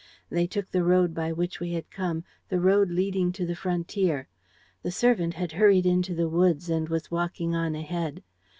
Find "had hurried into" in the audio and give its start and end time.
5.35-6.15